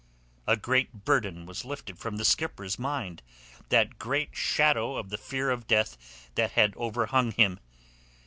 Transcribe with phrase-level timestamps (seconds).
[0.47, 5.67] A great burden was lifted from the skipper's mind—that great shadow of the fear of
[5.67, 7.59] death that had overhung him.